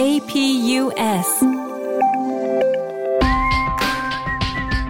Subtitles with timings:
[0.00, 1.42] APUS.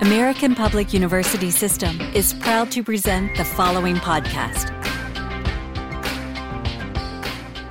[0.00, 4.70] American Public University System is proud to present the following podcast.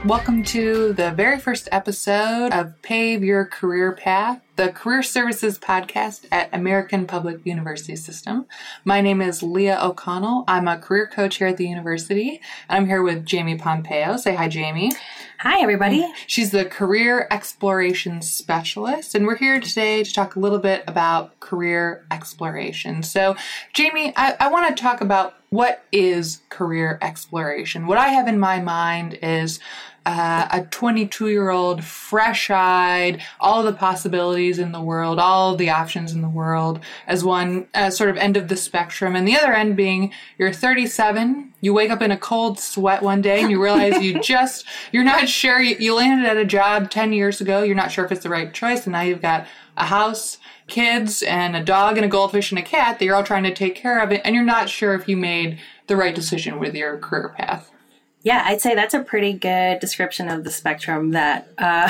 [0.05, 6.25] Welcome to the very first episode of Pave Your Career Path, the Career Services podcast
[6.29, 8.45] at American Public University System.
[8.85, 10.43] My name is Leah O'Connell.
[10.47, 12.41] I'm a career coach here at the university.
[12.69, 14.17] I'm here with Jamie Pompeo.
[14.17, 14.91] Say hi, Jamie.
[15.43, 16.09] Hi, everybody.
[16.25, 21.37] She's the Career Exploration Specialist, and we're here today to talk a little bit about
[21.41, 23.03] career exploration.
[23.03, 23.35] So,
[23.73, 27.87] Jamie, I, I want to talk about what is career exploration.
[27.87, 29.59] What I have in my mind is
[30.05, 35.69] uh, a 22 year old, fresh eyed, all the possibilities in the world, all the
[35.69, 39.13] options in the world, as one uh, sort of end of the spectrum.
[39.13, 43.21] And the other end being you're 37, you wake up in a cold sweat one
[43.21, 46.91] day and you realize you just, you're not sure, you, you landed at a job
[46.91, 49.47] 10 years ago, you're not sure if it's the right choice, and now you've got
[49.77, 53.23] a house, kids, and a dog, and a goldfish, and a cat that you're all
[53.23, 55.57] trying to take care of, it, and you're not sure if you made
[55.87, 57.71] the right decision with your career path.
[58.23, 61.87] Yeah, I'd say that's a pretty good description of the spectrum that uh,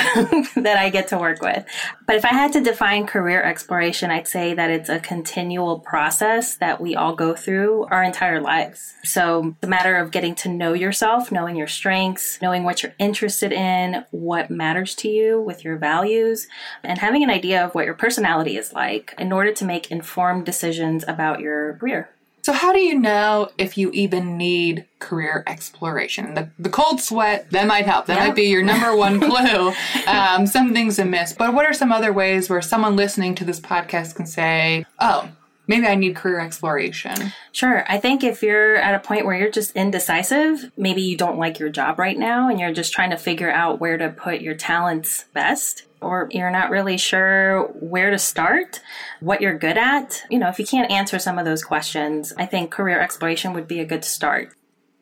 [0.56, 1.64] that I get to work with.
[2.08, 6.56] But if I had to define career exploration, I'd say that it's a continual process
[6.56, 8.94] that we all go through our entire lives.
[9.04, 13.52] So the matter of getting to know yourself, knowing your strengths, knowing what you're interested
[13.52, 16.48] in, what matters to you with your values,
[16.82, 20.44] and having an idea of what your personality is like in order to make informed
[20.44, 22.10] decisions about your career.
[22.44, 26.34] So, how do you know if you even need career exploration?
[26.34, 28.04] The, the cold sweat, that might help.
[28.04, 28.26] That yeah.
[28.26, 29.72] might be your number one clue.
[30.06, 31.32] um, some things amiss.
[31.32, 35.30] But what are some other ways where someone listening to this podcast can say, oh,
[35.66, 37.32] maybe I need career exploration?
[37.52, 37.84] Sure.
[37.88, 41.58] I think if you're at a point where you're just indecisive, maybe you don't like
[41.58, 44.54] your job right now and you're just trying to figure out where to put your
[44.54, 48.80] talents best, or you're not really sure where to start,
[49.20, 52.46] what you're good at, you know, if you can't answer some of those questions, I
[52.46, 54.52] think career exploration would be a good start.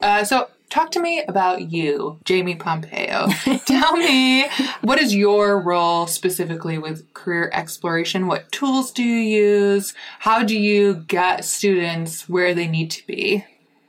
[0.00, 3.28] Uh, so, talk to me about you, Jamie Pompeo.
[3.66, 4.46] Tell me,
[4.80, 8.26] what is your role specifically with career exploration?
[8.26, 9.92] What tools do you use?
[10.20, 13.44] How do you get students where they need to be?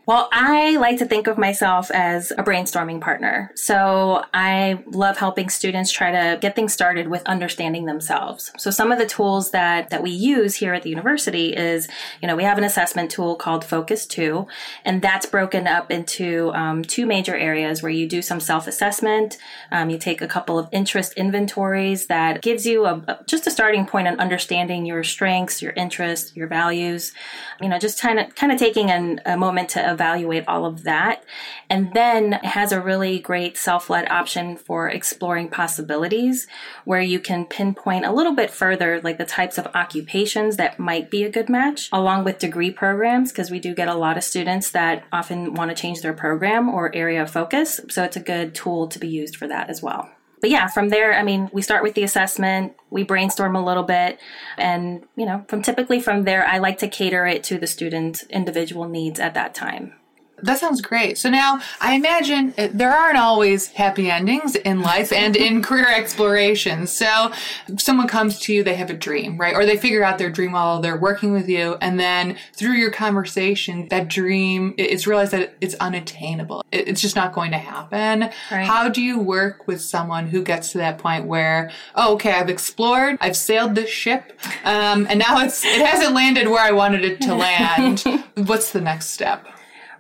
[0.06, 3.52] Well, I like to think of myself as a brainstorming partner.
[3.56, 8.52] So I love helping students try to get things started with understanding themselves.
[8.58, 11.88] So some of the tools that, that we use here at the university is,
[12.22, 14.46] you know, we have an assessment tool called Focus 2,
[14.84, 19.38] and that's broken up into um, two major areas where you do some self-assessment.
[19.72, 23.52] Um, you take a couple of interest inventories that gives you a, a, just a
[23.52, 27.14] starting point on understanding your strengths, your interests, your values.
[27.62, 30.84] You know, just kind of kind of taking an, a moment to evaluate all of
[30.84, 31.24] that.
[31.70, 36.48] And then has a really great self led option for exploring possibilities
[36.86, 41.10] where you can pinpoint a little bit further, like the types of occupations that might
[41.10, 44.24] be a good match, along with degree programs, because we do get a lot of
[44.24, 47.80] students that often want to change their program or area of focus.
[47.90, 50.10] So it's a good tool to be used for that as well
[50.44, 53.84] but yeah, from there, I mean, we start with the assessment, we brainstorm a little
[53.84, 54.20] bit,
[54.58, 58.24] and you know, from typically from there, I like to cater it to the student's
[58.24, 59.94] individual needs at that time.
[60.42, 61.18] That sounds great.
[61.18, 66.86] So now I imagine there aren't always happy endings in life and in career exploration.
[66.86, 67.32] So
[67.78, 69.56] someone comes to you, they have a dream, right?
[69.56, 71.78] Or they figure out their dream while they're working with you.
[71.80, 76.66] And then through your conversation, that dream, it's realized that it's unattainable.
[76.72, 78.30] It's just not going to happen.
[78.52, 78.66] Right.
[78.66, 82.50] How do you work with someone who gets to that point where, oh, okay, I've
[82.50, 87.06] explored, I've sailed this ship, um, and now it's, it hasn't landed where I wanted
[87.06, 88.04] it to land.
[88.36, 89.48] What's the next step?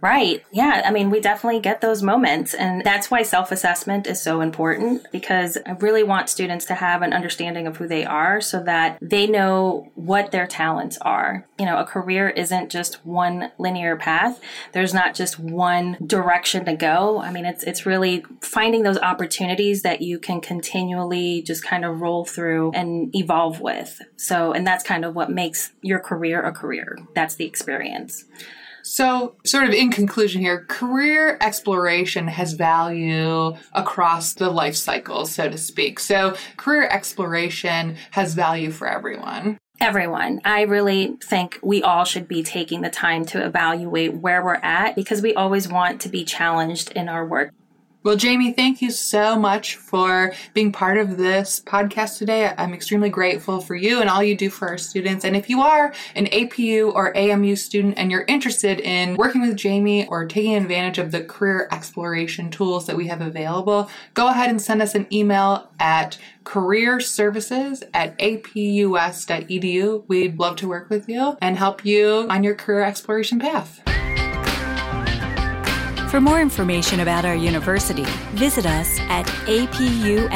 [0.03, 0.43] Right.
[0.51, 0.81] Yeah.
[0.83, 2.53] I mean, we definitely get those moments.
[2.53, 7.01] And that's why self assessment is so important because I really want students to have
[7.03, 11.47] an understanding of who they are so that they know what their talents are.
[11.57, 14.41] You know, a career isn't just one linear path.
[14.73, 17.21] There's not just one direction to go.
[17.21, 22.01] I mean, it's, it's really finding those opportunities that you can continually just kind of
[22.01, 24.01] roll through and evolve with.
[24.17, 26.97] So, and that's kind of what makes your career a career.
[27.15, 28.25] That's the experience.
[28.83, 35.49] So, sort of in conclusion here, career exploration has value across the life cycle, so
[35.49, 35.99] to speak.
[35.99, 39.57] So, career exploration has value for everyone.
[39.79, 40.41] Everyone.
[40.45, 44.95] I really think we all should be taking the time to evaluate where we're at
[44.95, 47.51] because we always want to be challenged in our work.
[48.03, 52.53] Well, Jamie, thank you so much for being part of this podcast today.
[52.57, 55.23] I'm extremely grateful for you and all you do for our students.
[55.23, 59.55] And if you are an APU or AMU student and you're interested in working with
[59.55, 64.49] Jamie or taking advantage of the career exploration tools that we have available, go ahead
[64.49, 70.03] and send us an email at career services at apus.edu.
[70.09, 73.92] We'd love to work with you and help you on your career exploration path.
[76.13, 78.05] For more information about our university,
[78.35, 80.29] visit us at apus.edu.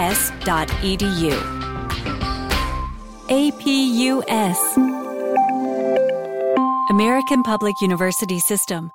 [3.29, 4.77] APUS
[6.89, 8.89] American Public University System